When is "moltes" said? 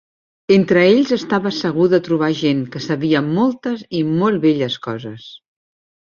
3.27-3.83